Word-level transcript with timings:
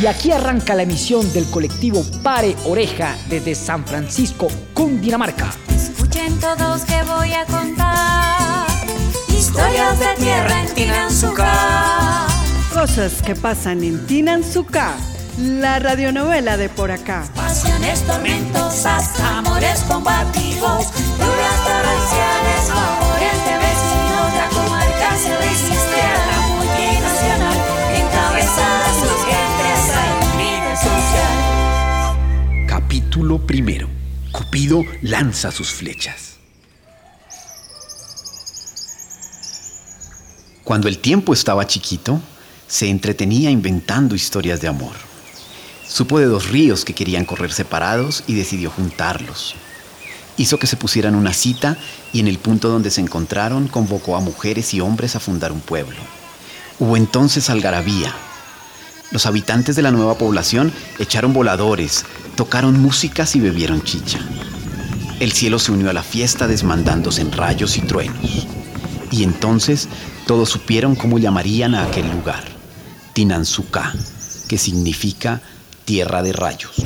Y 0.00 0.06
aquí 0.06 0.32
arranca 0.32 0.74
la 0.74 0.84
emisión 0.84 1.30
del 1.34 1.44
colectivo 1.50 2.02
Pare 2.22 2.56
Oreja 2.64 3.18
desde 3.28 3.54
San 3.54 3.84
Francisco, 3.84 4.48
Cundinamarca. 4.72 5.50
Escuchen 5.68 6.40
todos 6.40 6.82
que 6.86 7.02
voy 7.02 7.34
a 7.34 7.44
contar 7.44 8.66
historias 9.28 9.98
de 10.00 10.06
tierra 10.16 10.62
en 10.62 10.74
Tinanzuca. 10.74 12.26
Cosas 12.72 13.20
que 13.20 13.34
pasan 13.34 13.84
en 13.84 14.06
Tinanzuca, 14.06 14.94
la 15.36 15.78
radionovela 15.80 16.56
de 16.56 16.70
por 16.70 16.90
acá. 16.90 17.24
Pasiones 17.34 18.00
tormentosas, 18.06 19.20
amores 19.20 19.80
combativos, 19.80 20.86
lluvias 21.18 21.60
primero. 33.50 33.88
Cupido 34.30 34.84
lanza 35.02 35.50
sus 35.50 35.72
flechas. 35.72 36.36
Cuando 40.62 40.86
el 40.86 40.98
tiempo 40.98 41.32
estaba 41.32 41.66
chiquito, 41.66 42.20
se 42.68 42.88
entretenía 42.88 43.50
inventando 43.50 44.14
historias 44.14 44.60
de 44.60 44.68
amor. 44.68 44.92
Supo 45.84 46.20
de 46.20 46.26
dos 46.26 46.50
ríos 46.50 46.84
que 46.84 46.94
querían 46.94 47.24
correr 47.24 47.50
separados 47.50 48.22
y 48.28 48.34
decidió 48.34 48.70
juntarlos. 48.70 49.56
Hizo 50.36 50.60
que 50.60 50.68
se 50.68 50.76
pusieran 50.76 51.16
una 51.16 51.32
cita 51.32 51.76
y 52.12 52.20
en 52.20 52.28
el 52.28 52.38
punto 52.38 52.68
donde 52.68 52.92
se 52.92 53.00
encontraron 53.00 53.66
convocó 53.66 54.14
a 54.14 54.20
mujeres 54.20 54.72
y 54.74 54.80
hombres 54.80 55.16
a 55.16 55.20
fundar 55.20 55.50
un 55.50 55.60
pueblo. 55.60 55.98
Hubo 56.78 56.96
entonces 56.96 57.50
algarabía. 57.50 58.14
Los 59.10 59.26
habitantes 59.26 59.74
de 59.74 59.82
la 59.82 59.90
nueva 59.90 60.16
población 60.16 60.72
echaron 60.98 61.32
voladores, 61.32 62.04
tocaron 62.36 62.80
músicas 62.80 63.34
y 63.34 63.40
bebieron 63.40 63.82
chicha. 63.82 64.20
El 65.18 65.32
cielo 65.32 65.58
se 65.58 65.72
unió 65.72 65.90
a 65.90 65.92
la 65.92 66.02
fiesta 66.02 66.46
desmandándose 66.46 67.20
en 67.20 67.32
rayos 67.32 67.76
y 67.76 67.80
truenos. 67.80 68.46
Y 69.10 69.24
entonces 69.24 69.88
todos 70.26 70.48
supieron 70.48 70.94
cómo 70.94 71.18
llamarían 71.18 71.74
a 71.74 71.82
aquel 71.82 72.08
lugar, 72.10 72.44
Tinanzuca, 73.12 73.92
que 74.48 74.56
significa 74.56 75.42
tierra 75.84 76.22
de 76.22 76.32
rayos. 76.32 76.76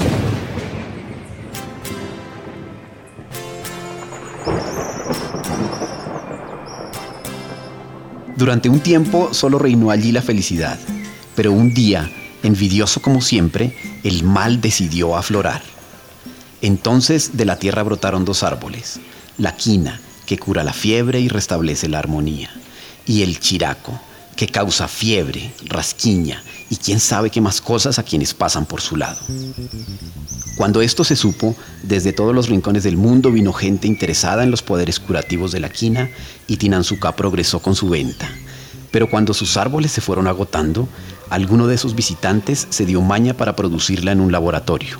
Durante 8.36 8.68
un 8.68 8.80
tiempo 8.80 9.32
solo 9.32 9.58
reinó 9.58 9.90
allí 9.90 10.10
la 10.10 10.22
felicidad, 10.22 10.78
pero 11.34 11.52
un 11.52 11.74
día, 11.74 12.10
envidioso 12.42 13.00
como 13.00 13.20
siempre, 13.20 13.76
el 14.02 14.22
mal 14.22 14.60
decidió 14.60 15.16
aflorar. 15.16 15.62
Entonces 16.62 17.36
de 17.36 17.44
la 17.44 17.58
tierra 17.58 17.82
brotaron 17.82 18.24
dos 18.24 18.42
árboles, 18.42 19.00
la 19.38 19.56
quina, 19.56 20.00
que 20.26 20.38
cura 20.38 20.64
la 20.64 20.72
fiebre 20.72 21.20
y 21.20 21.28
restablece 21.28 21.88
la 21.88 21.98
armonía, 21.98 22.50
y 23.06 23.22
el 23.22 23.38
chiraco, 23.40 24.00
que 24.34 24.48
causa 24.48 24.88
fiebre, 24.88 25.52
rasquiña 25.66 26.42
y 26.70 26.76
quién 26.76 27.00
sabe 27.00 27.30
qué 27.30 27.40
más 27.40 27.60
cosas 27.60 27.98
a 27.98 28.02
quienes 28.02 28.34
pasan 28.34 28.66
por 28.66 28.80
su 28.80 28.96
lado. 28.96 29.20
Cuando 30.56 30.82
esto 30.82 31.04
se 31.04 31.16
supo, 31.16 31.54
desde 31.82 32.12
todos 32.12 32.34
los 32.34 32.48
rincones 32.48 32.84
del 32.84 32.96
mundo 32.96 33.30
vino 33.30 33.52
gente 33.52 33.86
interesada 33.86 34.42
en 34.42 34.50
los 34.50 34.62
poderes 34.62 35.00
curativos 35.00 35.52
de 35.52 35.60
la 35.60 35.68
quina 35.68 36.10
y 36.46 36.56
Tinanzuca 36.56 37.14
progresó 37.16 37.60
con 37.60 37.74
su 37.74 37.88
venta. 37.88 38.28
Pero 38.90 39.10
cuando 39.10 39.34
sus 39.34 39.56
árboles 39.56 39.90
se 39.90 40.00
fueron 40.00 40.28
agotando, 40.28 40.88
alguno 41.30 41.66
de 41.66 41.74
esos 41.74 41.94
visitantes 41.94 42.66
se 42.70 42.86
dio 42.86 43.00
maña 43.00 43.34
para 43.34 43.56
producirla 43.56 44.12
en 44.12 44.20
un 44.20 44.32
laboratorio. 44.32 44.98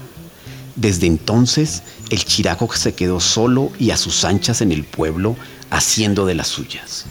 Desde 0.77 1.07
entonces, 1.07 1.83
el 2.11 2.25
chiraco 2.25 2.73
se 2.75 2.95
quedó 2.95 3.21
solo 3.21 3.71
y 3.79 3.91
a 3.91 3.97
sus 3.97 4.25
anchas 4.25 4.61
en 4.61 4.73
el 4.73 4.85
pueblo, 4.85 5.37
haciendo 5.71 6.27
de 6.27 6.35
las 6.35 6.49
suyas. 6.49 7.07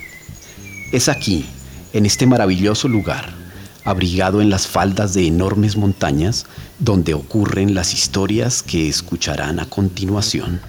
Es 0.92 1.10
aquí, 1.10 1.46
en 1.94 2.06
este 2.06 2.26
maravilloso 2.26 2.88
lugar, 2.88 3.34
abrigado 3.86 4.42
en 4.42 4.50
las 4.50 4.68
faldas 4.68 5.14
de 5.14 5.28
enormes 5.28 5.78
montañas, 5.78 6.46
donde 6.80 7.14
ocurren 7.14 7.74
las 7.74 7.94
historias 7.94 8.64
que 8.64 8.90
escucharán 8.90 9.60
a 9.60 9.66
continuación. 9.66 10.62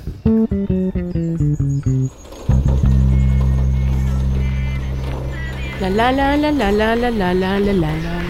La 5.81 5.91
la 5.91 6.13
la 6.13 6.37
la 6.37 6.53
la 6.53 6.97
la 6.97 7.11
la 7.11 7.35
la 7.35 7.61
la 7.61 7.73
la. 7.73 8.24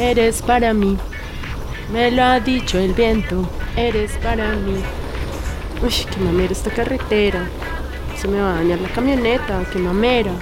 Eres 0.00 0.40
para 0.40 0.72
mí. 0.72 0.96
Me 1.92 2.10
lo 2.10 2.22
ha 2.24 2.40
dicho 2.40 2.78
el 2.78 2.94
viento. 2.94 3.46
Eres 3.76 4.12
para 4.22 4.52
mí. 4.52 4.80
Uy, 5.82 5.92
qué 6.10 6.20
mamera 6.24 6.52
esta 6.52 6.70
carretera. 6.70 7.44
Se 8.16 8.26
me 8.26 8.40
va 8.40 8.52
a 8.52 8.54
dañar 8.54 8.80
la 8.80 8.88
camioneta. 8.88 9.62
Qué 9.70 9.78
mamera. 9.78 10.32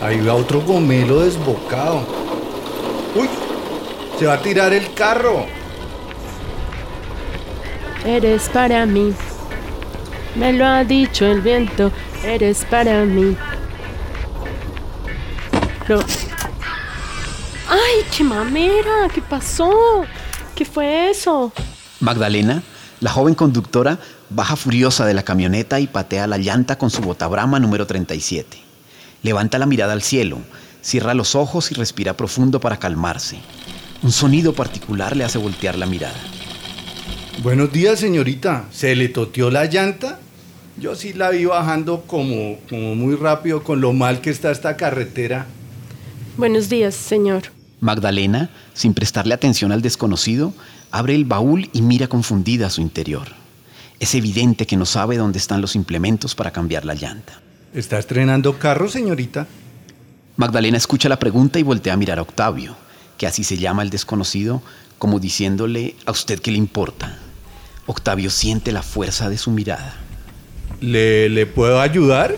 Ahí 0.00 0.18
va 0.22 0.32
otro 0.32 0.62
gomelo 0.62 1.20
desbocado. 1.20 2.06
¡Uy! 3.14 3.28
Se 4.18 4.24
va 4.24 4.32
a 4.32 4.40
tirar 4.40 4.72
el 4.72 4.94
carro. 4.94 5.44
Eres 8.06 8.48
para 8.48 8.86
mí. 8.86 9.12
Me 10.34 10.54
lo 10.54 10.64
ha 10.64 10.84
dicho 10.84 11.26
el 11.26 11.42
viento. 11.42 11.92
Eres 12.24 12.64
para 12.64 13.04
mí. 13.04 13.36
¡Ay, 18.26 18.32
qué 18.32 18.34
mamera! 18.34 19.08
¿Qué 19.14 19.22
pasó? 19.22 20.02
¿Qué 20.56 20.64
fue 20.64 21.10
eso? 21.10 21.52
Magdalena, 22.00 22.62
la 23.00 23.10
joven 23.10 23.34
conductora, 23.34 24.00
baja 24.30 24.56
furiosa 24.56 25.06
de 25.06 25.14
la 25.14 25.22
camioneta 25.22 25.78
y 25.78 25.86
patea 25.86 26.26
la 26.26 26.38
llanta 26.38 26.76
con 26.76 26.90
su 26.90 27.02
botabrama 27.02 27.60
número 27.60 27.86
37. 27.86 28.58
Levanta 29.22 29.58
la 29.58 29.66
mirada 29.66 29.92
al 29.92 30.02
cielo, 30.02 30.38
cierra 30.82 31.14
los 31.14 31.36
ojos 31.36 31.70
y 31.70 31.74
respira 31.74 32.16
profundo 32.16 32.58
para 32.58 32.78
calmarse. 32.78 33.38
Un 34.02 34.10
sonido 34.10 34.52
particular 34.54 35.16
le 35.16 35.24
hace 35.24 35.38
voltear 35.38 35.78
la 35.78 35.86
mirada. 35.86 36.18
Buenos 37.42 37.72
días, 37.72 38.00
señorita. 38.00 38.64
¿Se 38.72 38.96
le 38.96 39.08
toteó 39.08 39.50
la 39.50 39.66
llanta? 39.66 40.18
Yo 40.78 40.96
sí 40.96 41.12
la 41.12 41.30
vi 41.30 41.44
bajando 41.44 42.02
como, 42.02 42.58
como 42.68 42.96
muy 42.96 43.14
rápido 43.14 43.62
con 43.62 43.80
lo 43.80 43.92
mal 43.92 44.20
que 44.20 44.30
está 44.30 44.50
esta 44.50 44.76
carretera. 44.76 45.46
Buenos 46.36 46.68
días, 46.68 46.94
señor. 46.94 47.55
Magdalena, 47.80 48.50
sin 48.74 48.94
prestarle 48.94 49.34
atención 49.34 49.72
al 49.72 49.82
desconocido, 49.82 50.54
abre 50.90 51.14
el 51.14 51.24
baúl 51.24 51.68
y 51.72 51.82
mira 51.82 52.08
confundida 52.08 52.66
a 52.68 52.70
su 52.70 52.80
interior. 52.80 53.28
Es 54.00 54.14
evidente 54.14 54.66
que 54.66 54.76
no 54.76 54.86
sabe 54.86 55.16
dónde 55.16 55.38
están 55.38 55.60
los 55.60 55.74
implementos 55.74 56.34
para 56.34 56.52
cambiar 56.52 56.84
la 56.84 56.94
llanta. 56.94 57.40
¿Está 57.74 57.98
estrenando 57.98 58.58
carro, 58.58 58.88
señorita? 58.88 59.46
Magdalena 60.36 60.76
escucha 60.76 61.08
la 61.08 61.18
pregunta 61.18 61.58
y 61.58 61.62
voltea 61.62 61.94
a 61.94 61.96
mirar 61.96 62.18
a 62.18 62.22
Octavio, 62.22 62.76
que 63.16 63.26
así 63.26 63.44
se 63.44 63.56
llama 63.56 63.82
el 63.82 63.90
desconocido, 63.90 64.62
como 64.98 65.18
diciéndole, 65.18 65.94
¿a 66.04 66.10
usted 66.10 66.40
qué 66.40 66.50
le 66.50 66.58
importa? 66.58 67.18
Octavio 67.86 68.30
siente 68.30 68.72
la 68.72 68.82
fuerza 68.82 69.30
de 69.30 69.38
su 69.38 69.50
mirada. 69.50 69.94
¿Le, 70.80 71.28
le 71.28 71.46
puedo 71.46 71.80
ayudar? 71.80 72.36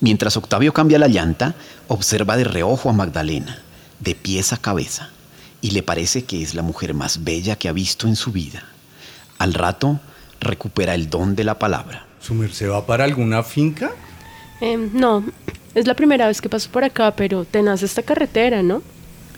Mientras 0.00 0.36
Octavio 0.36 0.72
cambia 0.72 0.98
la 0.98 1.08
llanta, 1.08 1.54
observa 1.88 2.36
de 2.36 2.44
reojo 2.44 2.90
a 2.90 2.92
Magdalena, 2.92 3.62
de 4.00 4.14
pies 4.14 4.52
a 4.52 4.58
cabeza, 4.58 5.10
y 5.62 5.70
le 5.70 5.82
parece 5.82 6.24
que 6.24 6.42
es 6.42 6.54
la 6.54 6.62
mujer 6.62 6.92
más 6.92 7.24
bella 7.24 7.56
que 7.56 7.68
ha 7.68 7.72
visto 7.72 8.06
en 8.06 8.16
su 8.16 8.30
vida. 8.30 8.64
Al 9.38 9.54
rato, 9.54 9.98
recupera 10.40 10.94
el 10.94 11.08
don 11.08 11.34
de 11.34 11.44
la 11.44 11.58
palabra. 11.58 12.06
¿Su 12.20 12.34
merced 12.34 12.70
va 12.70 12.84
para 12.84 13.04
alguna 13.04 13.42
finca? 13.42 13.90
Em, 14.60 14.90
no, 14.92 15.24
es 15.74 15.86
la 15.86 15.94
primera 15.94 16.26
vez 16.26 16.40
que 16.40 16.48
paso 16.48 16.70
por 16.70 16.84
acá, 16.84 17.14
pero 17.16 17.44
tenaz 17.44 17.82
esta 17.82 18.02
carretera, 18.02 18.62
¿no? 18.62 18.82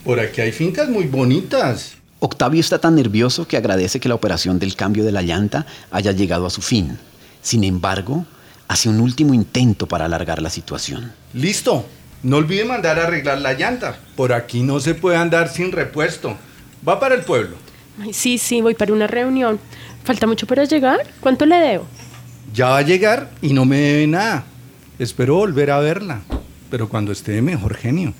Por 0.03 0.19
aquí 0.19 0.41
hay 0.41 0.51
fincas 0.51 0.89
muy 0.89 1.05
bonitas. 1.05 1.95
Octavio 2.19 2.59
está 2.59 2.79
tan 2.79 2.95
nervioso 2.95 3.47
que 3.47 3.57
agradece 3.57 3.99
que 3.99 4.09
la 4.09 4.15
operación 4.15 4.59
del 4.59 4.75
cambio 4.75 5.05
de 5.05 5.11
la 5.11 5.21
llanta 5.21 5.65
haya 5.91 6.11
llegado 6.11 6.45
a 6.45 6.49
su 6.49 6.61
fin. 6.61 6.97
Sin 7.41 7.63
embargo, 7.63 8.25
hace 8.69 8.87
un 8.87 9.01
último 9.01 9.33
intento 9.33 9.87
para 9.87 10.05
alargar 10.05 10.41
la 10.41 10.49
situación. 10.49 11.11
Listo. 11.33 11.85
No 12.21 12.37
olvide 12.37 12.65
mandar 12.65 12.99
a 12.99 13.03
arreglar 13.03 13.39
la 13.39 13.53
llanta. 13.53 13.97
Por 14.15 14.31
aquí 14.31 14.61
no 14.61 14.79
se 14.79 14.93
puede 14.93 15.17
andar 15.17 15.49
sin 15.49 15.71
repuesto. 15.71 16.37
Va 16.87 16.99
para 16.99 17.15
el 17.15 17.21
pueblo. 17.21 17.55
Ay, 17.99 18.13
sí, 18.13 18.37
sí, 18.37 18.61
voy 18.61 18.75
para 18.75 18.93
una 18.93 19.07
reunión. 19.07 19.59
¿Falta 20.03 20.27
mucho 20.27 20.45
para 20.45 20.65
llegar? 20.65 20.99
¿Cuánto 21.19 21.45
le 21.45 21.55
debo? 21.55 21.85
Ya 22.53 22.69
va 22.69 22.77
a 22.77 22.81
llegar 22.81 23.31
y 23.41 23.53
no 23.53 23.65
me 23.65 23.77
debe 23.77 24.07
nada. 24.07 24.43
Espero 24.99 25.35
volver 25.35 25.71
a 25.71 25.79
verla, 25.79 26.21
pero 26.69 26.89
cuando 26.89 27.11
esté 27.11 27.31
de 27.31 27.41
mejor 27.41 27.75
genio. 27.75 28.13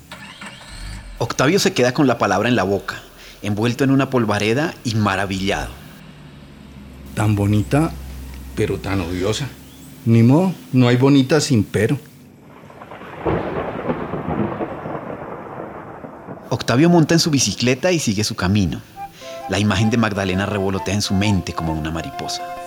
Octavio 1.18 1.58
se 1.58 1.74
queda 1.74 1.92
con 1.92 2.06
la 2.06 2.18
palabra 2.18 2.48
en 2.48 2.56
la 2.56 2.62
boca, 2.62 2.96
envuelto 3.42 3.84
en 3.84 3.90
una 3.90 4.08
polvareda 4.08 4.74
y 4.82 4.94
maravillado. 4.94 5.70
Tan 7.14 7.36
bonita, 7.36 7.92
pero 8.56 8.78
tan 8.78 9.02
odiosa. 9.02 9.48
Ni 10.04 10.22
modo, 10.22 10.54
no 10.72 10.88
hay 10.88 10.96
bonita 10.96 11.40
sin 11.40 11.62
pero. 11.62 11.98
Octavio 16.48 16.88
monta 16.88 17.14
en 17.14 17.20
su 17.20 17.30
bicicleta 17.30 17.92
y 17.92 17.98
sigue 17.98 18.24
su 18.24 18.34
camino. 18.34 18.80
La 19.48 19.58
imagen 19.58 19.90
de 19.90 19.98
Magdalena 19.98 20.46
revolotea 20.46 20.94
en 20.94 21.02
su 21.02 21.14
mente 21.14 21.52
como 21.52 21.72
una 21.72 21.90
mariposa. 21.90 22.59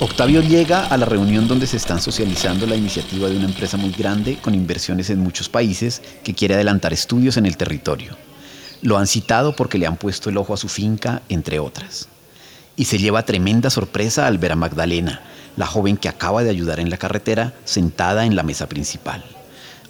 Octavio 0.00 0.42
llega 0.42 0.86
a 0.86 0.96
la 0.96 1.06
reunión 1.06 1.48
donde 1.48 1.66
se 1.66 1.76
están 1.76 2.00
socializando 2.00 2.66
la 2.66 2.76
iniciativa 2.76 3.28
de 3.28 3.36
una 3.36 3.46
empresa 3.46 3.76
muy 3.76 3.90
grande 3.90 4.38
con 4.40 4.54
inversiones 4.54 5.10
en 5.10 5.18
muchos 5.18 5.48
países 5.48 6.02
que 6.22 6.34
quiere 6.34 6.54
adelantar 6.54 6.92
estudios 6.92 7.36
en 7.36 7.46
el 7.46 7.56
territorio. 7.56 8.16
Lo 8.80 8.96
han 8.96 9.08
citado 9.08 9.56
porque 9.56 9.76
le 9.76 9.88
han 9.88 9.96
puesto 9.96 10.30
el 10.30 10.36
ojo 10.36 10.54
a 10.54 10.56
su 10.56 10.68
finca, 10.68 11.22
entre 11.28 11.58
otras. 11.58 12.08
Y 12.76 12.84
se 12.84 12.98
lleva 12.98 13.24
tremenda 13.24 13.70
sorpresa 13.70 14.28
al 14.28 14.38
ver 14.38 14.52
a 14.52 14.56
Magdalena, 14.56 15.20
la 15.56 15.66
joven 15.66 15.96
que 15.96 16.08
acaba 16.08 16.44
de 16.44 16.50
ayudar 16.50 16.78
en 16.78 16.90
la 16.90 16.96
carretera, 16.96 17.54
sentada 17.64 18.24
en 18.24 18.36
la 18.36 18.44
mesa 18.44 18.68
principal. 18.68 19.24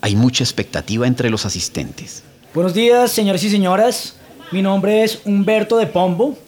Hay 0.00 0.16
mucha 0.16 0.42
expectativa 0.42 1.06
entre 1.06 1.28
los 1.28 1.44
asistentes. 1.44 2.22
Buenos 2.54 2.72
días, 2.72 3.12
señores 3.12 3.44
y 3.44 3.50
señoras. 3.50 4.14
Mi 4.52 4.62
nombre 4.62 5.04
es 5.04 5.20
Humberto 5.26 5.76
de 5.76 5.86
Pombo. 5.86 6.38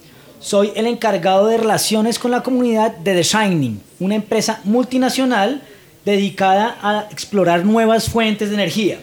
Soy 0.41 0.73
el 0.75 0.87
encargado 0.87 1.45
de 1.45 1.57
relaciones 1.57 2.17
con 2.17 2.31
la 2.31 2.41
comunidad 2.41 2.97
de 2.97 3.13
The 3.13 3.21
Shining, 3.21 3.79
una 3.99 4.15
empresa 4.15 4.59
multinacional 4.63 5.61
dedicada 6.03 6.79
a 6.81 7.05
explorar 7.11 7.63
nuevas 7.63 8.09
fuentes 8.09 8.49
de 8.49 8.55
energía. 8.55 8.97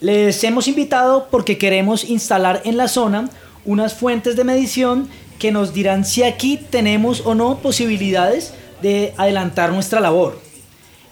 Les 0.00 0.42
hemos 0.44 0.66
invitado 0.66 1.28
porque 1.30 1.58
queremos 1.58 2.08
instalar 2.08 2.62
en 2.64 2.78
la 2.78 2.88
zona 2.88 3.28
unas 3.66 3.92
fuentes 3.92 4.34
de 4.34 4.44
medición 4.44 5.10
que 5.38 5.52
nos 5.52 5.74
dirán 5.74 6.06
si 6.06 6.22
aquí 6.22 6.56
tenemos 6.56 7.20
o 7.26 7.34
no 7.34 7.58
posibilidades 7.58 8.54
de 8.80 9.12
adelantar 9.18 9.72
nuestra 9.72 10.00
labor. 10.00 10.40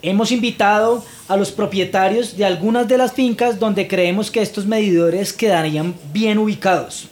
Hemos 0.00 0.32
invitado 0.32 1.04
a 1.28 1.36
los 1.36 1.52
propietarios 1.52 2.38
de 2.38 2.46
algunas 2.46 2.88
de 2.88 2.96
las 2.96 3.12
fincas 3.12 3.60
donde 3.60 3.88
creemos 3.88 4.30
que 4.30 4.40
estos 4.40 4.64
medidores 4.64 5.34
quedarían 5.34 5.94
bien 6.14 6.38
ubicados. 6.38 7.10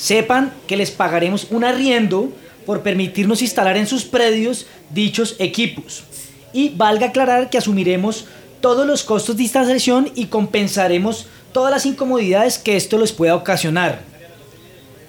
Sepan 0.00 0.50
que 0.66 0.78
les 0.78 0.90
pagaremos 0.90 1.48
un 1.50 1.62
arriendo 1.62 2.32
por 2.64 2.80
permitirnos 2.80 3.42
instalar 3.42 3.76
en 3.76 3.86
sus 3.86 4.06
predios 4.06 4.66
dichos 4.88 5.36
equipos. 5.38 6.04
Y 6.54 6.70
valga 6.70 7.08
aclarar 7.08 7.50
que 7.50 7.58
asumiremos 7.58 8.24
todos 8.62 8.86
los 8.86 9.04
costos 9.04 9.36
de 9.36 9.42
instalación 9.42 10.10
y 10.14 10.26
compensaremos 10.26 11.26
todas 11.52 11.70
las 11.70 11.84
incomodidades 11.84 12.56
que 12.56 12.76
esto 12.76 12.96
les 12.96 13.12
pueda 13.12 13.36
ocasionar. 13.36 14.00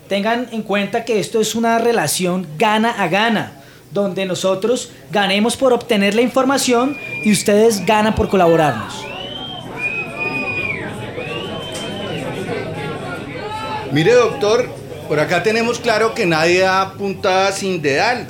Tengan 0.10 0.50
en 0.52 0.62
cuenta 0.62 1.06
que 1.06 1.22
esto 1.22 1.40
es 1.40 1.56
una 1.56 1.78
relación 1.80 2.46
gana 2.58 2.92
a 2.92 3.08
gana, 3.08 3.54
donde 3.94 4.26
nosotros 4.26 4.92
ganemos 5.10 5.56
por 5.56 5.72
obtener 5.72 6.16
la 6.16 6.22
información 6.22 6.98
y 7.24 7.32
ustedes 7.32 7.86
ganan 7.86 8.14
por 8.14 8.28
colaborarnos. 8.28 9.06
Mire, 13.94 14.14
doctor, 14.14 14.81
por 15.12 15.20
acá 15.20 15.44
tenemos 15.44 15.78
claro 15.78 16.16
que 16.16 16.26
nadie 16.26 16.60
da 16.60 16.94
puntada 16.94 17.52
sin 17.52 17.82
dedal. 17.82 18.30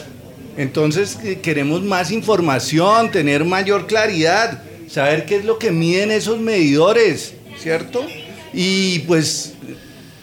Entonces 0.57 1.15
queremos 1.43 1.83
más 1.83 2.09
información, 2.09 3.11
tener 3.11 3.45
mayor 3.45 3.85
claridad, 3.85 4.63
saber 4.89 5.27
qué 5.27 5.35
es 5.35 5.45
lo 5.45 5.59
que 5.59 5.69
miden 5.69 6.09
esos 6.09 6.39
medidores, 6.39 7.35
¿cierto? 7.59 8.03
Y 8.51 8.97
pues 9.01 9.53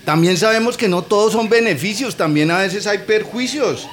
también 0.04 0.36
sabemos 0.36 0.76
que 0.76 0.88
no 0.88 1.02
todos 1.02 1.32
son 1.32 1.48
beneficios, 1.48 2.16
también 2.16 2.50
a 2.50 2.58
veces 2.58 2.88
hay 2.88 2.98
perjuicios. 2.98 3.86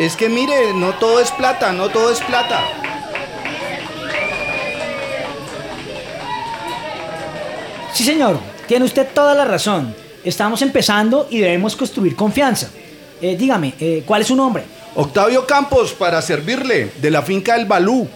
Es 0.00 0.16
que 0.16 0.30
mire, 0.30 0.72
no 0.72 0.94
todo 0.94 1.20
es 1.20 1.30
plata, 1.32 1.70
no 1.72 1.90
todo 1.90 2.10
es 2.10 2.20
plata. 2.20 2.64
Sí, 7.92 8.04
señor, 8.04 8.40
tiene 8.66 8.86
usted 8.86 9.06
toda 9.12 9.34
la 9.34 9.44
razón. 9.44 10.05
Estamos 10.26 10.60
empezando 10.60 11.28
y 11.30 11.38
debemos 11.38 11.76
construir 11.76 12.16
confianza. 12.16 12.68
Eh, 13.22 13.36
dígame, 13.36 13.74
eh, 13.78 14.02
¿cuál 14.04 14.22
es 14.22 14.26
su 14.26 14.34
nombre? 14.34 14.64
Octavio 14.96 15.46
Campos, 15.46 15.92
para 15.92 16.20
servirle, 16.20 16.90
de 17.00 17.12
la 17.12 17.22
finca 17.22 17.56
del 17.56 17.64
Balú. 17.64 18.08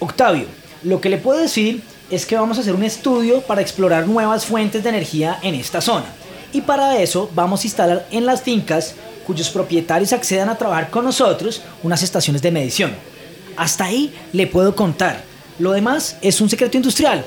Octavio, 0.00 0.46
lo 0.82 1.00
que 1.00 1.08
le 1.08 1.18
puedo 1.18 1.38
decir 1.38 1.80
es 2.10 2.26
que 2.26 2.34
vamos 2.34 2.58
a 2.58 2.62
hacer 2.62 2.74
un 2.74 2.82
estudio 2.82 3.42
para 3.42 3.60
explorar 3.60 4.08
nuevas 4.08 4.44
fuentes 4.44 4.82
de 4.82 4.88
energía 4.88 5.38
en 5.40 5.54
esta 5.54 5.80
zona. 5.80 6.06
Y 6.52 6.62
para 6.62 7.00
eso 7.00 7.30
vamos 7.32 7.62
a 7.62 7.66
instalar 7.68 8.06
en 8.10 8.26
las 8.26 8.42
fincas 8.42 8.96
cuyos 9.24 9.48
propietarios 9.48 10.12
accedan 10.12 10.48
a 10.48 10.58
trabajar 10.58 10.90
con 10.90 11.04
nosotros 11.04 11.62
unas 11.84 12.02
estaciones 12.02 12.42
de 12.42 12.50
medición. 12.50 12.92
Hasta 13.56 13.84
ahí 13.84 14.12
le 14.32 14.48
puedo 14.48 14.74
contar. 14.74 15.22
Lo 15.60 15.70
demás 15.70 16.16
es 16.22 16.40
un 16.40 16.50
secreto 16.50 16.76
industrial. 16.76 17.24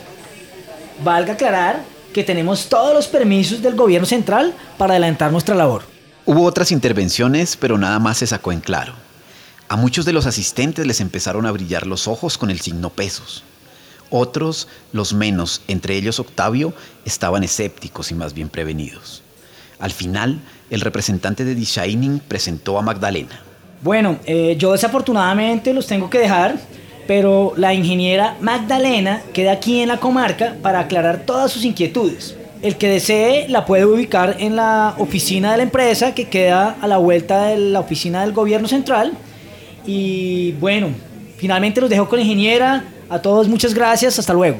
Valga 1.05 1.33
aclarar 1.33 1.94
que 2.15 2.23
tenemos 2.23 2.69
todos 2.69 2.93
los 2.93 3.09
permisos 3.09 3.61
del 3.61 3.75
gobierno 3.75 4.07
central 4.07 4.53
para 4.77 4.93
adelantar 4.93 5.33
nuestra 5.33 5.53
labor. 5.53 5.83
Hubo 6.25 6.43
otras 6.43 6.71
intervenciones, 6.71 7.57
pero 7.57 7.77
nada 7.77 7.99
más 7.99 8.19
se 8.19 8.25
sacó 8.25 8.53
en 8.53 8.61
claro. 8.61 8.93
A 9.67 9.75
muchos 9.75 10.05
de 10.05 10.13
los 10.13 10.25
asistentes 10.25 10.87
les 10.87 11.01
empezaron 11.01 11.45
a 11.45 11.51
brillar 11.51 11.85
los 11.85 12.07
ojos 12.07 12.37
con 12.37 12.49
el 12.49 12.61
signo 12.61 12.89
pesos. 12.89 13.43
Otros, 14.09 14.69
los 14.93 15.11
menos, 15.11 15.61
entre 15.67 15.97
ellos 15.97 16.21
Octavio, 16.21 16.73
estaban 17.03 17.43
escépticos 17.43 18.11
y 18.11 18.15
más 18.15 18.33
bien 18.33 18.47
prevenidos. 18.47 19.21
Al 19.77 19.91
final, 19.91 20.39
el 20.69 20.79
representante 20.79 21.43
de 21.43 21.53
The 21.53 21.65
Shining 21.65 22.19
presentó 22.19 22.79
a 22.79 22.81
Magdalena. 22.81 23.41
Bueno, 23.81 24.19
eh, 24.25 24.55
yo 24.57 24.71
desafortunadamente 24.71 25.73
los 25.73 25.85
tengo 25.85 26.09
que 26.09 26.19
dejar, 26.19 26.55
pero 27.07 27.53
la 27.55 27.73
ingeniera 27.73 28.37
Magdalena 28.41 29.21
queda 29.33 29.53
aquí 29.53 29.81
en 29.81 29.89
la 29.89 29.99
comarca 29.99 30.55
para 30.61 30.79
aclarar 30.79 31.23
todas 31.25 31.51
sus 31.51 31.65
inquietudes. 31.65 32.35
El 32.61 32.77
que 32.77 32.89
desee 32.89 33.47
la 33.47 33.65
puede 33.65 33.85
ubicar 33.85 34.37
en 34.39 34.55
la 34.55 34.95
oficina 34.97 35.51
de 35.51 35.57
la 35.57 35.63
empresa 35.63 36.15
que 36.15 36.29
queda 36.29 36.77
a 36.81 36.87
la 36.87 36.97
vuelta 36.97 37.45
de 37.45 37.57
la 37.57 37.79
oficina 37.79 38.21
del 38.21 38.33
gobierno 38.33 38.67
central. 38.67 39.13
Y 39.85 40.53
bueno, 40.53 40.89
finalmente 41.37 41.79
los 41.79 41.89
dejo 41.89 42.09
con 42.09 42.17
la 42.17 42.23
ingeniera. 42.23 42.85
A 43.07 43.21
todos 43.21 43.47
muchas 43.47 43.73
gracias, 43.73 44.17
hasta 44.17 44.33
luego. 44.33 44.57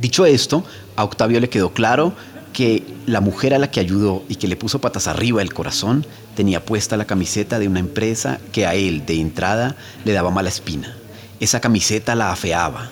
Dicho 0.00 0.26
esto, 0.26 0.64
a 0.96 1.04
Octavio 1.04 1.38
le 1.38 1.48
quedó 1.48 1.72
claro 1.72 2.12
que 2.52 2.82
la 3.06 3.20
mujer 3.20 3.54
a 3.54 3.58
la 3.58 3.70
que 3.70 3.78
ayudó 3.78 4.24
y 4.28 4.34
que 4.34 4.48
le 4.48 4.56
puso 4.56 4.80
patas 4.80 5.06
arriba 5.06 5.40
el 5.40 5.54
corazón 5.54 6.04
tenía 6.34 6.64
puesta 6.64 6.96
la 6.96 7.04
camiseta 7.04 7.60
de 7.60 7.68
una 7.68 7.78
empresa 7.78 8.40
que 8.52 8.66
a 8.66 8.74
él, 8.74 9.06
de 9.06 9.20
entrada, 9.20 9.76
le 10.04 10.12
daba 10.12 10.30
mala 10.30 10.48
espina. 10.48 10.97
Esa 11.40 11.60
camiseta 11.60 12.14
la 12.14 12.32
afeaba, 12.32 12.90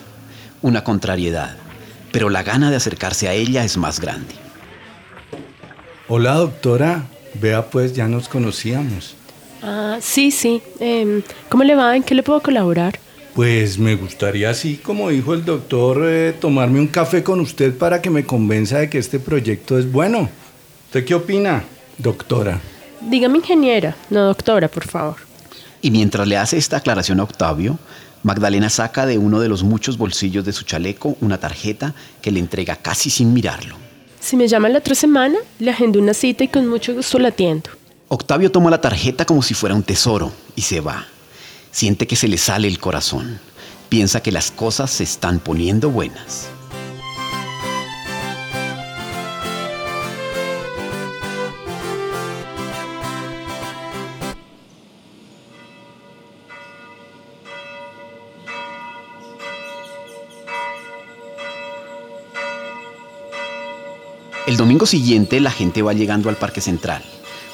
una 0.62 0.84
contrariedad, 0.84 1.56
pero 2.12 2.30
la 2.30 2.42
gana 2.42 2.70
de 2.70 2.76
acercarse 2.76 3.28
a 3.28 3.32
ella 3.32 3.64
es 3.64 3.76
más 3.76 4.00
grande. 4.00 4.34
Hola, 6.08 6.34
doctora. 6.34 7.06
Vea, 7.34 7.66
pues 7.66 7.92
ya 7.92 8.06
nos 8.06 8.28
conocíamos. 8.28 9.16
Ah, 9.62 9.98
sí, 10.00 10.30
sí. 10.30 10.62
Em, 10.78 11.22
¿Cómo 11.48 11.64
le 11.64 11.74
va? 11.74 11.96
¿En 11.96 12.02
qué 12.02 12.14
le 12.14 12.22
puedo 12.22 12.40
colaborar? 12.40 12.98
Pues 13.34 13.78
me 13.78 13.96
gustaría, 13.96 14.48
así 14.48 14.76
como 14.76 15.10
dijo 15.10 15.34
el 15.34 15.44
doctor, 15.44 16.04
eh, 16.06 16.32
tomarme 16.40 16.80
un 16.80 16.86
café 16.86 17.22
con 17.22 17.40
usted 17.40 17.76
para 17.76 18.00
que 18.00 18.08
me 18.08 18.24
convenza 18.24 18.78
de 18.78 18.88
que 18.88 18.98
este 18.98 19.18
proyecto 19.18 19.78
es 19.78 19.90
bueno. 19.90 20.30
¿Usted 20.86 21.04
qué 21.04 21.14
opina, 21.14 21.64
doctora? 21.98 22.60
Dígame 23.02 23.38
ingeniera, 23.38 23.94
no 24.08 24.24
doctora, 24.24 24.68
por 24.68 24.86
favor. 24.86 25.16
Y 25.82 25.90
mientras 25.90 26.26
le 26.26 26.38
hace 26.38 26.56
esta 26.56 26.78
aclaración 26.78 27.20
a 27.20 27.24
Octavio, 27.24 27.78
Magdalena 28.26 28.68
saca 28.70 29.06
de 29.06 29.18
uno 29.18 29.38
de 29.38 29.48
los 29.48 29.62
muchos 29.62 29.98
bolsillos 29.98 30.44
de 30.44 30.52
su 30.52 30.64
chaleco 30.64 31.16
una 31.20 31.38
tarjeta 31.38 31.94
que 32.20 32.32
le 32.32 32.40
entrega 32.40 32.74
casi 32.74 33.08
sin 33.08 33.32
mirarlo. 33.32 33.76
Si 34.18 34.36
me 34.36 34.48
llama 34.48 34.68
la 34.68 34.78
otra 34.78 34.96
semana, 34.96 35.38
le 35.60 35.70
agendo 35.70 36.00
una 36.00 36.12
cita 36.12 36.42
y 36.42 36.48
con 36.48 36.66
mucho 36.66 36.92
gusto 36.92 37.20
la 37.20 37.28
atiendo. 37.28 37.70
Octavio 38.08 38.50
toma 38.50 38.68
la 38.68 38.80
tarjeta 38.80 39.24
como 39.24 39.42
si 39.42 39.54
fuera 39.54 39.76
un 39.76 39.84
tesoro 39.84 40.32
y 40.56 40.62
se 40.62 40.80
va. 40.80 41.06
Siente 41.70 42.08
que 42.08 42.16
se 42.16 42.26
le 42.26 42.36
sale 42.36 42.66
el 42.66 42.80
corazón. 42.80 43.38
Piensa 43.88 44.20
que 44.20 44.32
las 44.32 44.50
cosas 44.50 44.90
se 44.90 45.04
están 45.04 45.38
poniendo 45.38 45.90
buenas. 45.90 46.48
El 64.56 64.60
domingo 64.60 64.86
siguiente 64.86 65.38
la 65.38 65.50
gente 65.50 65.82
va 65.82 65.92
llegando 65.92 66.30
al 66.30 66.36
Parque 66.36 66.62
Central. 66.62 67.02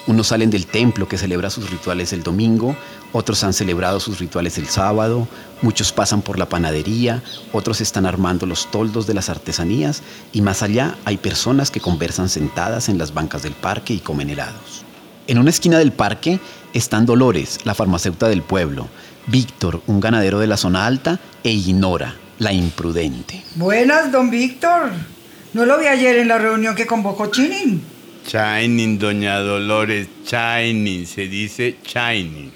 Unos 0.07 0.29
salen 0.29 0.51
del 0.51 0.69
templo 0.69 1.09
que 1.09 1.19
celebra 1.19 1.51
sus 1.51 1.69
rituales 1.69 2.13
el 2.13 2.23
domingo, 2.23 2.77
Otros 3.11 3.43
han 3.43 3.53
celebrado 3.53 3.99
sus 3.99 4.21
rituales 4.21 4.57
el 4.57 4.69
sábado, 4.69 5.27
muchos 5.63 5.91
pasan 5.91 6.23
por 6.23 6.39
la 6.39 6.49
panadería, 6.49 7.21
otros 7.53 7.81
están 7.81 8.07
armando 8.07 8.47
los 8.47 8.71
toldos 8.71 9.09
de 9.09 9.15
las 9.15 9.31
artesanías 9.31 10.01
y 10.33 10.43
más 10.43 10.63
allá 10.63 10.97
hay 11.05 11.17
personas 11.17 11.73
que 11.73 11.81
conversan 11.81 12.29
sentadas 12.29 12.89
en 12.89 12.99
las 12.99 13.13
bancas 13.13 13.43
del 13.43 13.55
parque 13.55 13.95
y 13.95 13.99
comen 13.99 14.31
helados. 14.31 14.85
En 15.27 15.39
una 15.39 15.51
esquina 15.51 15.81
del 15.81 15.91
parque 15.91 16.39
están 16.73 17.05
Dolores, 17.05 17.59
la 17.65 17.75
farmacéutica 17.75 18.29
del 18.29 18.43
pueblo, 18.43 18.87
Víctor, 19.27 19.83
un 19.89 19.99
ganadero 19.99 20.39
de 20.39 20.47
la 20.47 20.57
zona 20.57 20.87
alta, 20.87 21.19
e 21.43 21.51
Inora, 21.51 22.15
la 22.39 22.53
imprudente. 22.53 23.43
Buenas, 23.57 24.13
don 24.13 24.31
Víctor. 24.31 24.93
¿No 25.55 25.67
lo 25.67 25.79
vi 25.79 25.87
ayer 25.87 26.17
en 26.17 26.29
la 26.29 26.39
reunión 26.39 26.75
que 26.75 26.87
convocó 26.87 27.31
Chinin? 27.31 27.83
Shining, 28.27 28.99
doña 28.99 29.39
Dolores, 29.41 30.09
Shining, 30.25 31.07
se 31.07 31.29
dice 31.29 31.77
Shining. 31.85 32.51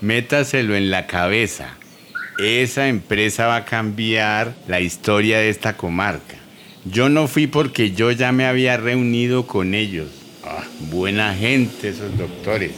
Métaselo 0.00 0.74
en 0.76 0.90
la 0.90 1.06
cabeza. 1.06 1.76
Esa 2.38 2.88
empresa 2.88 3.48
va 3.48 3.56
a 3.56 3.64
cambiar 3.66 4.54
la 4.66 4.80
historia 4.80 5.38
de 5.38 5.50
esta 5.50 5.76
comarca. 5.76 6.36
Yo 6.86 7.10
no 7.10 7.28
fui 7.28 7.48
porque 7.48 7.90
yo 7.90 8.10
ya 8.12 8.32
me 8.32 8.46
había 8.46 8.78
reunido 8.78 9.46
con 9.46 9.74
ellos. 9.74 10.08
Ah, 10.42 10.64
buena 10.90 11.34
gente 11.34 11.90
esos 11.90 12.16
doctores. 12.16 12.70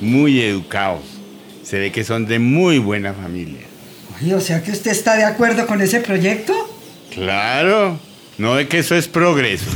Muy 0.00 0.40
educados. 0.40 1.04
Se 1.62 1.78
ve 1.78 1.92
que 1.92 2.02
son 2.02 2.26
de 2.26 2.40
muy 2.40 2.78
buena 2.78 3.14
familia. 3.14 3.60
Oye, 4.20 4.34
o 4.34 4.40
sea 4.40 4.64
que 4.64 4.72
usted 4.72 4.90
está 4.90 5.16
de 5.16 5.24
acuerdo 5.24 5.64
con 5.68 5.80
ese 5.80 6.00
proyecto. 6.00 6.54
Claro. 7.14 8.07
No 8.38 8.54
de 8.54 8.68
que 8.68 8.78
eso 8.78 8.94
es 8.94 9.08
progreso. 9.08 9.70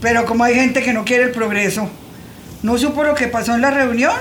Pero 0.00 0.24
como 0.24 0.44
hay 0.44 0.54
gente 0.54 0.82
que 0.82 0.92
no 0.92 1.04
quiere 1.04 1.24
el 1.24 1.30
progreso, 1.30 1.90
¿no 2.62 2.78
supo 2.78 3.04
lo 3.04 3.14
que 3.14 3.28
pasó 3.28 3.54
en 3.54 3.60
la 3.60 3.70
reunión? 3.70 4.14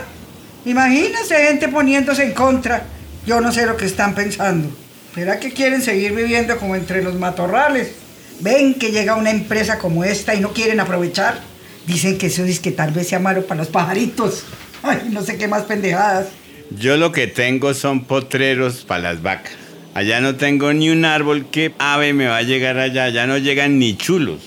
Imagínese 0.66 1.36
gente 1.46 1.68
poniéndose 1.68 2.24
en 2.24 2.34
contra. 2.34 2.84
Yo 3.26 3.40
no 3.40 3.52
sé 3.52 3.66
lo 3.66 3.78
que 3.78 3.86
están 3.86 4.16
pensando. 4.16 4.70
¿Será 5.14 5.40
que 5.40 5.52
quieren 5.52 5.82
seguir 5.82 6.14
viviendo 6.14 6.58
como 6.58 6.76
entre 6.76 7.04
los 7.04 7.16
matorrales? 7.16 7.92
Ven 8.40 8.74
que 8.74 8.92
llega 8.92 9.16
una 9.16 9.30
empresa 9.30 9.78
como 9.78 10.04
esta 10.04 10.34
y 10.34 10.40
no 10.40 10.52
quieren 10.54 10.80
aprovechar. 10.80 11.42
Dicen 11.86 12.18
que 12.18 12.28
eso 12.28 12.44
es 12.44 12.60
que 12.60 12.72
tal 12.72 12.92
vez 12.92 13.10
sea 13.10 13.20
malo 13.20 13.46
para 13.46 13.60
los 13.60 13.68
pajaritos. 13.68 14.46
Ay, 14.82 15.10
no 15.12 15.22
sé 15.22 15.38
qué 15.38 15.48
más 15.48 15.64
pendejadas. 15.64 16.28
Yo 16.72 16.98
lo 16.98 17.12
que 17.12 17.28
tengo 17.28 17.74
son 17.74 18.06
potreros 18.06 18.86
para 18.86 19.14
las 19.14 19.22
vacas. 19.22 19.61
Allá 19.94 20.22
no 20.22 20.36
tengo 20.36 20.74
ni 20.74 20.90
un 20.90 21.04
árbol 21.06 21.48
que 21.52 21.74
ave 21.80 22.14
me 22.14 22.28
va 22.28 22.38
a 22.38 22.42
llegar 22.44 22.78
allá. 22.78 23.06
Allá 23.06 23.28
no 23.28 23.38
llegan 23.38 23.78
ni 23.80 23.96
chulos. 23.98 24.40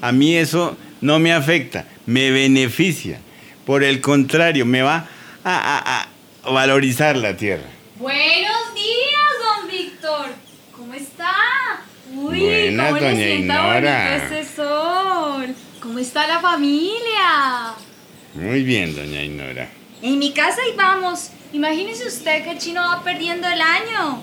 A 0.00 0.12
mí 0.12 0.36
eso 0.36 0.76
no 1.00 1.18
me 1.18 1.32
afecta, 1.32 1.86
me 2.06 2.30
beneficia. 2.30 3.18
Por 3.66 3.82
el 3.84 4.00
contrario, 4.00 4.64
me 4.66 4.82
va 4.82 5.06
a, 5.44 5.78
a- 5.78 6.02
a 6.48 6.50
valorizar 6.52 7.16
la 7.16 7.36
tierra. 7.36 7.64
Buenos 7.96 8.74
días, 8.74 9.60
don 9.60 9.70
Víctor. 9.70 10.26
¿Cómo 10.76 10.94
está? 10.94 11.32
Uy, 12.14 12.40
Buenas, 12.40 12.88
cómo 12.88 13.00
le 13.00 13.10
doña 13.10 13.28
Inora. 13.28 14.10
bonito 14.20 14.34
ese 14.34 14.54
sol. 14.56 15.54
¿Cómo 15.80 15.98
está 15.98 16.26
la 16.26 16.40
familia? 16.40 17.74
Muy 18.34 18.62
bien, 18.62 18.94
doña 18.94 19.22
Inora. 19.22 19.68
En 20.02 20.18
mi 20.18 20.32
casa 20.32 20.60
y 20.72 20.76
vamos. 20.76 21.30
Imagínese 21.52 22.06
usted 22.06 22.42
que 22.44 22.50
el 22.52 22.58
chino 22.58 22.82
va 22.82 23.02
perdiendo 23.04 23.46
el 23.48 23.60
año. 23.60 24.22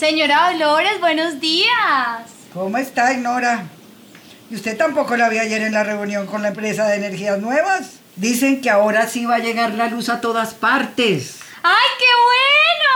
Señora 0.00 0.50
Dolores, 0.52 0.98
buenos 0.98 1.40
días. 1.40 2.22
¿Cómo 2.54 2.78
está, 2.78 3.12
Ignora? 3.12 3.66
¿Y 4.50 4.54
usted 4.54 4.74
tampoco 4.78 5.14
la 5.14 5.28
vi 5.28 5.36
ayer 5.36 5.60
en 5.60 5.74
la 5.74 5.84
reunión 5.84 6.24
con 6.26 6.40
la 6.40 6.48
empresa 6.48 6.86
de 6.86 6.96
energías 6.96 7.38
nuevas? 7.38 8.00
Dicen 8.16 8.62
que 8.62 8.70
ahora 8.70 9.06
sí 9.08 9.26
va 9.26 9.34
a 9.34 9.40
llegar 9.40 9.74
la 9.74 9.88
luz 9.88 10.08
a 10.08 10.22
todas 10.22 10.54
partes. 10.54 11.40
¡Ay, 11.62 11.88
qué 11.98 12.06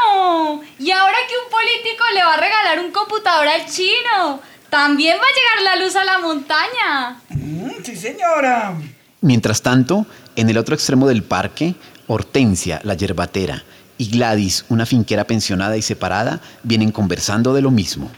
bueno! 0.09 0.63
Y 0.79 0.93
ahora 0.93 1.19
que 1.29 1.35
un 1.45 1.51
político 1.51 2.05
le 2.15 2.25
va 2.25 2.33
a 2.33 2.37
regalar 2.39 2.81
un 2.81 2.91
computador 2.91 3.49
al 3.49 3.67
chino, 3.67 4.41
también 4.71 5.19
va 5.19 5.27
a 5.27 5.61
llegar 5.61 5.77
la 5.77 5.85
luz 5.85 5.97
a 5.97 6.05
la 6.07 6.19
montaña. 6.21 7.21
Mm, 7.29 7.85
sí, 7.85 7.97
señora. 7.97 8.77
Mientras 9.21 9.61
tanto, 9.61 10.07
en 10.37 10.49
el 10.49 10.57
otro 10.57 10.75
extremo 10.75 11.07
del 11.07 11.23
parque, 11.23 11.75
Hortensia, 12.07 12.81
la 12.83 12.95
yerbatera, 12.95 13.63
y 13.99 14.11
Gladys, 14.11 14.65
una 14.69 14.87
finquera 14.87 15.25
pensionada 15.25 15.77
y 15.77 15.83
separada, 15.83 16.41
vienen 16.63 16.91
conversando 16.91 17.55
de 17.55 17.63
lo 17.63 17.71
mismo. 17.71 18.11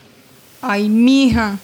Ay, 0.62 0.88
mija, 0.88 1.58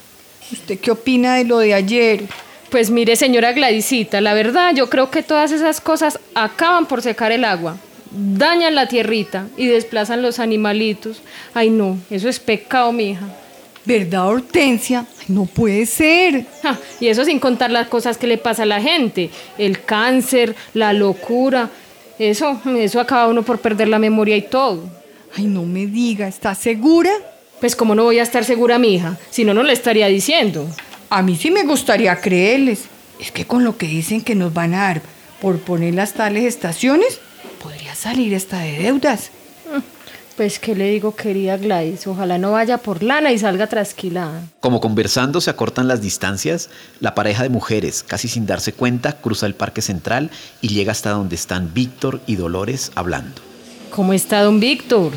¿usted 0.52 0.78
qué 0.78 0.90
opina 0.90 1.36
de 1.36 1.44
lo 1.44 1.58
de 1.58 1.74
ayer? 1.74 2.24
Pues 2.70 2.90
mire, 2.90 3.16
señora 3.16 3.52
Gladysita, 3.52 4.20
la 4.20 4.34
verdad 4.34 4.72
yo 4.74 4.88
creo 4.88 5.10
que 5.10 5.22
todas 5.22 5.52
esas 5.52 5.80
cosas 5.80 6.18
acaban 6.34 6.86
por 6.86 7.02
secar 7.02 7.32
el 7.32 7.44
agua, 7.44 7.76
dañan 8.10 8.74
la 8.74 8.88
tierrita 8.88 9.46
y 9.56 9.66
desplazan 9.66 10.22
los 10.22 10.38
animalitos. 10.38 11.20
Ay 11.54 11.70
no, 11.70 11.98
eso 12.10 12.28
es 12.28 12.40
pecado, 12.40 12.92
mija. 12.92 13.26
¿Verdad, 13.84 14.28
Hortensia? 14.28 15.06
Ay, 15.18 15.26
no 15.28 15.44
puede 15.44 15.86
ser. 15.86 16.46
Ja, 16.62 16.78
y 17.00 17.08
eso 17.08 17.24
sin 17.24 17.40
contar 17.40 17.70
las 17.70 17.88
cosas 17.88 18.16
que 18.16 18.28
le 18.28 18.38
pasa 18.38 18.62
a 18.62 18.66
la 18.66 18.80
gente, 18.80 19.30
el 19.58 19.82
cáncer, 19.82 20.54
la 20.72 20.92
locura. 20.92 21.68
Eso, 22.22 22.60
eso 22.76 23.00
acaba 23.00 23.26
uno 23.26 23.42
por 23.42 23.58
perder 23.58 23.88
la 23.88 23.98
memoria 23.98 24.36
y 24.36 24.42
todo. 24.42 24.84
Ay, 25.36 25.46
no 25.46 25.64
me 25.64 25.86
diga, 25.86 26.28
¿está 26.28 26.54
segura? 26.54 27.10
Pues 27.58 27.74
como 27.74 27.96
no 27.96 28.04
voy 28.04 28.20
a 28.20 28.22
estar 28.22 28.44
segura, 28.44 28.78
mija, 28.78 29.18
si 29.30 29.44
no, 29.44 29.52
no 29.54 29.64
le 29.64 29.72
estaría 29.72 30.06
diciendo. 30.06 30.68
A 31.10 31.20
mí 31.22 31.34
sí 31.34 31.50
me 31.50 31.64
gustaría 31.64 32.14
creerles. 32.20 32.84
Es 33.18 33.32
que 33.32 33.44
con 33.44 33.64
lo 33.64 33.76
que 33.76 33.88
dicen 33.88 34.20
que 34.20 34.36
nos 34.36 34.54
van 34.54 34.72
a 34.74 34.82
dar 34.82 35.02
por 35.40 35.58
poner 35.58 35.94
las 35.94 36.12
tales 36.14 36.44
estaciones, 36.44 37.18
podría 37.60 37.96
salir 37.96 38.34
esta 38.34 38.60
de 38.60 38.78
deudas. 38.78 39.32
Pues 40.36 40.58
qué 40.58 40.74
le 40.74 40.88
digo, 40.90 41.14
querida 41.14 41.58
Gladys, 41.58 42.06
ojalá 42.06 42.38
no 42.38 42.52
vaya 42.52 42.78
por 42.78 43.02
lana 43.02 43.32
y 43.32 43.38
salga 43.38 43.66
trasquilada. 43.66 44.42
Como 44.60 44.80
conversando 44.80 45.40
se 45.40 45.50
acortan 45.50 45.88
las 45.88 46.00
distancias, 46.00 46.70
la 47.00 47.14
pareja 47.14 47.42
de 47.42 47.50
mujeres, 47.50 48.02
casi 48.02 48.28
sin 48.28 48.46
darse 48.46 48.72
cuenta, 48.72 49.12
cruza 49.20 49.46
el 49.46 49.54
parque 49.54 49.82
central 49.82 50.30
y 50.62 50.68
llega 50.68 50.92
hasta 50.92 51.10
donde 51.10 51.36
están 51.36 51.74
Víctor 51.74 52.20
y 52.26 52.36
Dolores 52.36 52.92
hablando. 52.94 53.42
¿Cómo 53.90 54.14
está 54.14 54.42
don 54.42 54.58
Víctor? 54.58 55.12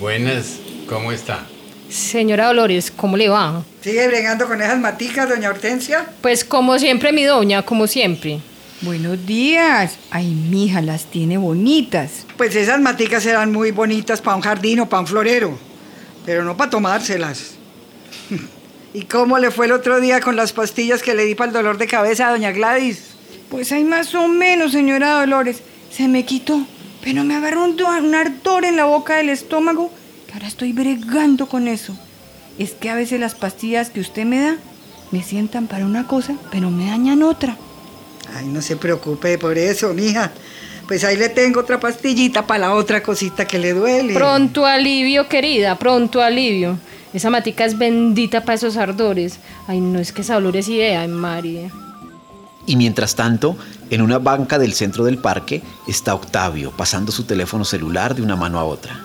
Buenas, 0.00 0.56
¿cómo 0.88 1.12
está? 1.12 1.46
Señora 1.88 2.48
Dolores, 2.48 2.90
¿cómo 2.90 3.16
le 3.16 3.28
va? 3.28 3.62
¿Sigue 3.80 4.08
bregando 4.08 4.48
con 4.48 4.60
esas 4.60 4.80
maticas, 4.80 5.28
doña 5.28 5.50
Hortensia? 5.50 6.06
Pues 6.20 6.44
como 6.44 6.78
siempre, 6.80 7.12
mi 7.12 7.22
doña, 7.22 7.62
como 7.62 7.86
siempre. 7.86 8.40
Buenos 8.82 9.24
días. 9.26 9.96
Ay, 10.10 10.26
mija, 10.34 10.82
las 10.82 11.06
tiene 11.06 11.38
bonitas. 11.38 12.26
Pues 12.36 12.54
esas 12.54 12.80
maticas 12.80 13.24
eran 13.26 13.50
muy 13.52 13.70
bonitas 13.70 14.20
para 14.20 14.36
un 14.36 14.42
jardín 14.42 14.80
o 14.80 14.88
para 14.88 15.00
un 15.00 15.06
florero, 15.06 15.58
pero 16.26 16.44
no 16.44 16.56
para 16.56 16.70
tomárselas. 16.70 17.52
¿Y 18.94 19.02
cómo 19.02 19.38
le 19.38 19.50
fue 19.50 19.66
el 19.66 19.72
otro 19.72 20.00
día 20.00 20.20
con 20.20 20.36
las 20.36 20.52
pastillas 20.52 21.02
que 21.02 21.14
le 21.14 21.24
di 21.24 21.34
para 21.34 21.48
el 21.48 21.54
dolor 21.54 21.78
de 21.78 21.86
cabeza 21.86 22.28
a 22.28 22.30
doña 22.32 22.52
Gladys? 22.52 23.00
Pues 23.50 23.72
hay 23.72 23.84
más 23.84 24.14
o 24.14 24.28
menos, 24.28 24.72
señora 24.72 25.20
Dolores. 25.20 25.62
Se 25.90 26.08
me 26.08 26.24
quitó, 26.24 26.66
pero 27.02 27.24
me 27.24 27.34
agarró 27.34 27.64
un, 27.64 27.76
do- 27.76 27.88
un 27.88 28.14
ardor 28.14 28.64
en 28.64 28.76
la 28.76 28.84
boca 28.84 29.16
del 29.16 29.30
estómago 29.30 29.90
que 30.26 30.34
ahora 30.34 30.48
estoy 30.48 30.72
bregando 30.72 31.46
con 31.48 31.68
eso. 31.68 31.96
Es 32.58 32.72
que 32.72 32.90
a 32.90 32.94
veces 32.94 33.20
las 33.20 33.34
pastillas 33.34 33.90
que 33.90 34.00
usted 34.00 34.24
me 34.24 34.40
da 34.40 34.56
me 35.12 35.22
sientan 35.22 35.66
para 35.66 35.86
una 35.86 36.06
cosa, 36.06 36.34
pero 36.50 36.70
me 36.70 36.86
dañan 36.86 37.22
otra. 37.22 37.56
Ay, 38.34 38.46
no 38.46 38.60
se 38.62 38.76
preocupe 38.76 39.38
por 39.38 39.56
eso, 39.58 39.92
mija. 39.94 40.32
Pues 40.86 41.02
ahí 41.04 41.16
le 41.16 41.28
tengo 41.28 41.60
otra 41.60 41.80
pastillita 41.80 42.46
para 42.46 42.60
la 42.60 42.74
otra 42.74 43.02
cosita 43.02 43.44
que 43.44 43.58
le 43.58 43.72
duele. 43.72 44.14
Pronto 44.14 44.66
alivio, 44.66 45.28
querida, 45.28 45.76
pronto 45.78 46.22
alivio. 46.22 46.78
Esa 47.12 47.30
matica 47.30 47.64
es 47.64 47.76
bendita 47.76 48.42
para 48.42 48.54
esos 48.54 48.76
ardores. 48.76 49.38
Ay, 49.66 49.80
no 49.80 49.98
es 49.98 50.12
que 50.12 50.22
esa 50.22 50.34
dolor 50.34 50.56
es 50.56 50.68
idea, 50.68 51.06
María. 51.08 51.70
Y 52.66 52.76
mientras 52.76 53.14
tanto, 53.14 53.56
en 53.90 54.02
una 54.02 54.18
banca 54.18 54.58
del 54.58 54.74
centro 54.74 55.04
del 55.04 55.18
parque 55.18 55.62
está 55.86 56.14
Octavio 56.14 56.72
pasando 56.76 57.12
su 57.12 57.24
teléfono 57.24 57.64
celular 57.64 58.14
de 58.14 58.22
una 58.22 58.36
mano 58.36 58.58
a 58.58 58.64
otra. 58.64 59.00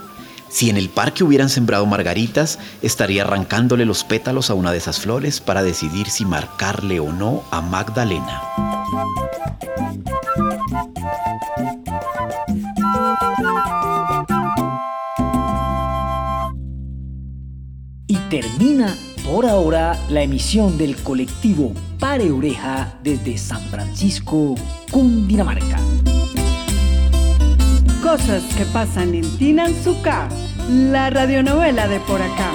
Si 0.49 0.69
en 0.69 0.75
el 0.75 0.89
parque 0.89 1.23
hubieran 1.23 1.49
sembrado 1.49 1.85
margaritas, 1.85 2.59
estaría 2.81 3.23
arrancándole 3.23 3.85
los 3.85 4.03
pétalos 4.03 4.49
a 4.49 4.53
una 4.53 4.71
de 4.71 4.79
esas 4.79 4.99
flores 4.99 5.39
para 5.39 5.63
decidir 5.63 6.09
si 6.09 6.25
marcarle 6.25 6.99
o 6.99 7.13
no 7.13 7.43
a 7.51 7.61
Magdalena. 7.61 8.80
Y 18.07 18.15
termina 18.29 18.93
por 19.25 19.45
ahora 19.45 19.97
la 20.09 20.23
emisión 20.23 20.77
del 20.77 20.97
colectivo 20.97 21.73
Pare 21.99 22.31
Oreja 22.31 22.95
desde 23.01 23.37
San 23.37 23.61
Francisco, 23.69 24.55
Cundinamarca. 24.91 25.79
Cosas 28.03 28.43
que 28.57 28.65
pasan 28.65 29.13
en 29.13 29.37
Tinanzuca, 29.37 30.27
la 30.69 31.09
radionovela 31.09 31.87
de 31.87 32.01
por 32.01 32.21
acá. 32.21 32.51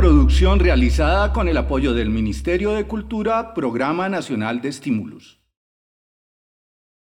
Producción 0.00 0.60
realizada 0.60 1.30
con 1.34 1.46
el 1.46 1.58
apoyo 1.58 1.92
del 1.92 2.08
Ministerio 2.08 2.70
de 2.70 2.86
Cultura, 2.86 3.52
Programa 3.52 4.08
Nacional 4.08 4.62
de 4.62 4.70
Estímulos. 4.70 5.39